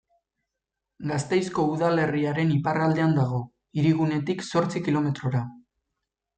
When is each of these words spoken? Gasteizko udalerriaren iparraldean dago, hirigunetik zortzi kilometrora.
Gasteizko 1.11 1.65
udalerriaren 1.73 2.55
iparraldean 2.57 3.15
dago, 3.21 3.43
hirigunetik 3.79 4.45
zortzi 4.51 4.85
kilometrora. 4.91 5.47